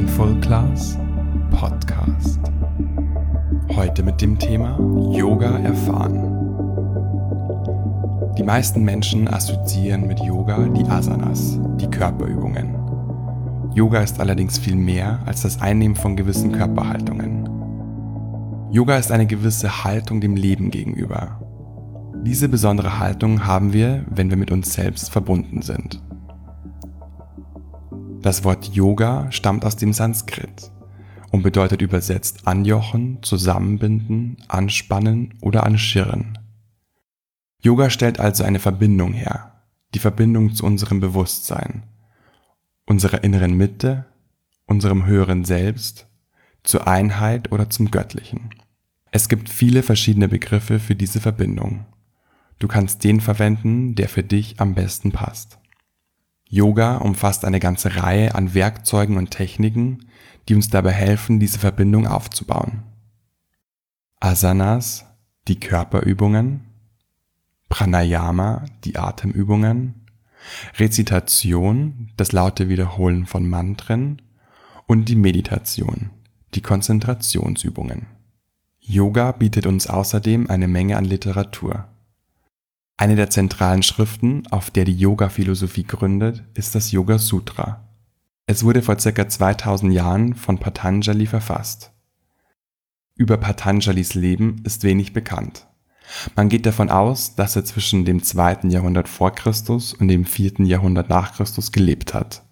[0.00, 0.96] Mindful Class
[1.50, 2.40] Podcast.
[3.76, 4.78] Heute mit dem Thema
[5.12, 6.38] Yoga erfahren.
[8.38, 12.74] Die meisten Menschen assoziieren mit Yoga die Asanas, die Körperübungen.
[13.74, 17.46] Yoga ist allerdings viel mehr als das Einnehmen von gewissen Körperhaltungen.
[18.70, 21.42] Yoga ist eine gewisse Haltung dem Leben gegenüber.
[22.24, 26.00] Diese besondere Haltung haben wir, wenn wir mit uns selbst verbunden sind.
[28.22, 30.70] Das Wort Yoga stammt aus dem Sanskrit
[31.30, 36.38] und bedeutet übersetzt anjochen, zusammenbinden, anspannen oder anschirren.
[37.62, 39.62] Yoga stellt also eine Verbindung her,
[39.94, 41.84] die Verbindung zu unserem Bewusstsein,
[42.84, 44.04] unserer inneren Mitte,
[44.66, 46.06] unserem höheren Selbst,
[46.62, 48.50] zur Einheit oder zum Göttlichen.
[49.12, 51.86] Es gibt viele verschiedene Begriffe für diese Verbindung.
[52.58, 55.58] Du kannst den verwenden, der für dich am besten passt.
[56.52, 60.06] Yoga umfasst eine ganze Reihe an Werkzeugen und Techniken,
[60.48, 62.82] die uns dabei helfen, diese Verbindung aufzubauen.
[64.18, 65.06] Asanas,
[65.46, 66.66] die Körperübungen,
[67.68, 70.06] Pranayama, die Atemübungen,
[70.76, 74.20] Rezitation, das laute Wiederholen von Mantren
[74.88, 76.10] und die Meditation,
[76.54, 78.06] die Konzentrationsübungen.
[78.80, 81.86] Yoga bietet uns außerdem eine Menge an Literatur.
[83.00, 87.88] Eine der zentralen Schriften, auf der die Yoga-Philosophie gründet, ist das Yoga Sutra.
[88.44, 89.26] Es wurde vor ca.
[89.26, 91.92] 2000 Jahren von Patanjali verfasst.
[93.14, 95.66] Über Patanjalis Leben ist wenig bekannt.
[96.36, 98.68] Man geht davon aus, dass er zwischen dem 2.
[98.68, 100.66] Jahrhundert vor Christus und dem 4.
[100.66, 102.42] Jahrhundert nach Christus gelebt hat.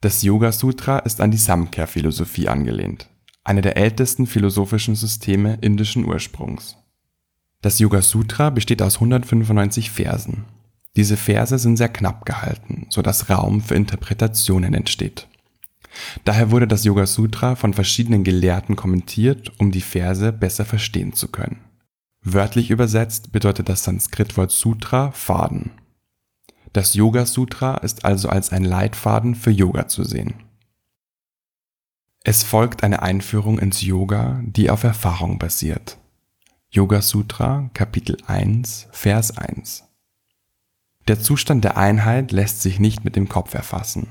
[0.00, 3.08] Das Yoga Sutra ist an die Samkhya-Philosophie angelehnt,
[3.42, 6.76] eine der ältesten philosophischen Systeme indischen Ursprungs.
[7.60, 10.44] Das Yoga Sutra besteht aus 195 Versen.
[10.94, 15.28] Diese Verse sind sehr knapp gehalten, so dass Raum für Interpretationen entsteht.
[16.24, 21.28] Daher wurde das Yoga Sutra von verschiedenen Gelehrten kommentiert, um die Verse besser verstehen zu
[21.28, 21.58] können.
[22.22, 25.70] Wörtlich übersetzt bedeutet das Sanskritwort Sutra Faden.
[26.72, 30.34] Das Yoga Sutra ist also als ein Leitfaden für Yoga zu sehen.
[32.22, 35.98] Es folgt eine Einführung ins Yoga, die auf Erfahrung basiert.
[36.70, 39.84] Yoga Sutra Kapitel 1 Vers 1
[41.06, 44.08] Der Zustand der Einheit lässt sich nicht mit dem Kopf erfassen.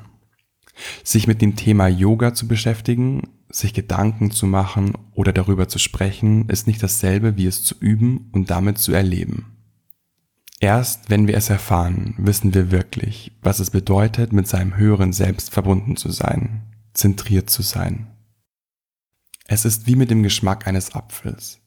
[1.03, 6.49] Sich mit dem Thema Yoga zu beschäftigen, sich Gedanken zu machen oder darüber zu sprechen,
[6.49, 9.55] ist nicht dasselbe wie es zu üben und damit zu erleben.
[10.59, 15.51] Erst wenn wir es erfahren, wissen wir wirklich, was es bedeutet, mit seinem höheren Selbst
[15.51, 16.63] verbunden zu sein,
[16.95, 18.07] zentriert zu sein.
[19.45, 21.61] Es ist wie mit dem Geschmack eines Apfels.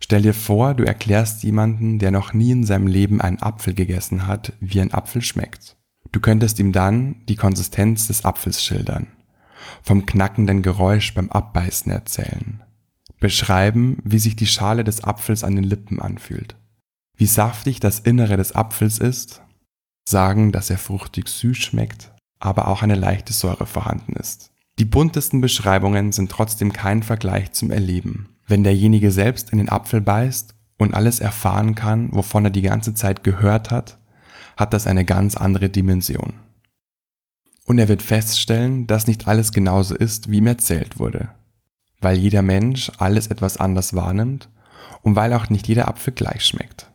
[0.00, 4.26] Stell dir vor, du erklärst jemanden, der noch nie in seinem Leben einen Apfel gegessen
[4.26, 5.76] hat, wie ein Apfel schmeckt.
[6.12, 9.08] Du könntest ihm dann die Konsistenz des Apfels schildern,
[9.82, 12.62] vom knackenden Geräusch beim Abbeißen erzählen,
[13.18, 16.56] beschreiben, wie sich die Schale des Apfels an den Lippen anfühlt,
[17.16, 19.42] wie saftig das Innere des Apfels ist,
[20.08, 24.50] sagen, dass er fruchtig süß schmeckt, aber auch eine leichte Säure vorhanden ist.
[24.78, 28.33] Die buntesten Beschreibungen sind trotzdem kein Vergleich zum Erleben.
[28.46, 32.94] Wenn derjenige selbst in den Apfel beißt und alles erfahren kann, wovon er die ganze
[32.94, 33.98] Zeit gehört hat,
[34.56, 36.34] hat das eine ganz andere Dimension.
[37.64, 41.30] Und er wird feststellen, dass nicht alles genauso ist, wie ihm erzählt wurde,
[42.00, 44.50] weil jeder Mensch alles etwas anders wahrnimmt
[45.02, 46.90] und weil auch nicht jeder Apfel gleich schmeckt.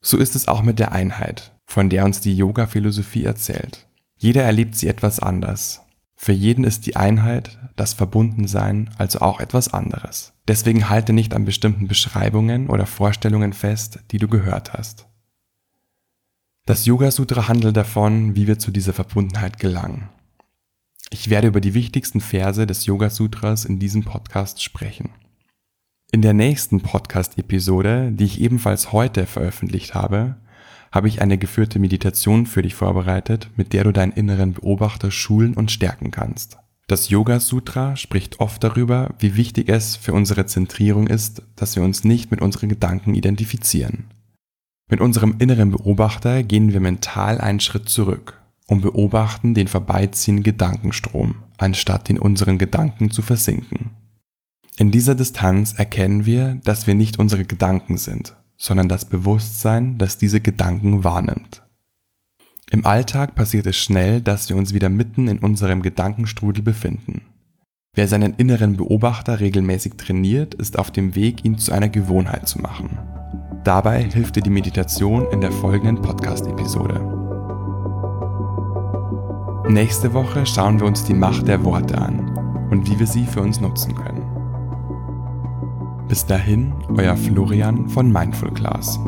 [0.00, 3.86] So ist es auch mit der Einheit, von der uns die Yoga-Philosophie erzählt.
[4.16, 5.81] Jeder erlebt sie etwas anders
[6.24, 10.34] für jeden ist die Einheit, das Verbundensein also auch etwas anderes.
[10.46, 15.08] Deswegen halte nicht an bestimmten Beschreibungen oder Vorstellungen fest, die du gehört hast.
[16.64, 20.10] Das Yoga Sutra handelt davon, wie wir zu dieser Verbundenheit gelangen.
[21.10, 25.10] Ich werde über die wichtigsten Verse des Yoga Sutras in diesem Podcast sprechen.
[26.12, 30.36] In der nächsten Podcast-Episode, die ich ebenfalls heute veröffentlicht habe,
[30.92, 35.54] habe ich eine geführte Meditation für dich vorbereitet, mit der du deinen inneren Beobachter schulen
[35.54, 36.58] und stärken kannst.
[36.86, 41.82] Das Yoga Sutra spricht oft darüber, wie wichtig es für unsere Zentrierung ist, dass wir
[41.82, 44.04] uns nicht mit unseren Gedanken identifizieren.
[44.90, 51.36] Mit unserem inneren Beobachter gehen wir mental einen Schritt zurück und beobachten den vorbeiziehenden Gedankenstrom,
[51.56, 53.92] anstatt in unseren Gedanken zu versinken.
[54.76, 60.18] In dieser Distanz erkennen wir, dass wir nicht unsere Gedanken sind, sondern das Bewusstsein, das
[60.18, 61.64] diese Gedanken wahrnimmt.
[62.70, 67.22] Im Alltag passiert es schnell, dass wir uns wieder mitten in unserem Gedankenstrudel befinden.
[67.96, 72.60] Wer seinen inneren Beobachter regelmäßig trainiert, ist auf dem Weg, ihn zu einer Gewohnheit zu
[72.60, 72.96] machen.
[73.64, 77.00] Dabei hilft dir die Meditation in der folgenden Podcast-Episode.
[79.68, 83.42] Nächste Woche schauen wir uns die Macht der Worte an und wie wir sie für
[83.42, 84.41] uns nutzen können.
[86.12, 89.00] Bis dahin, euer Florian von Mindful Class.